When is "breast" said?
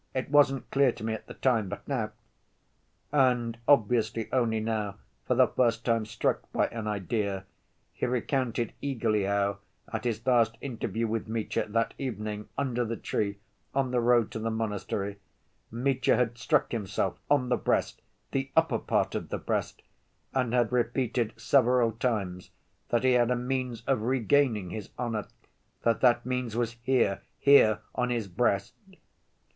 17.55-18.01, 19.37-19.83, 28.27-28.73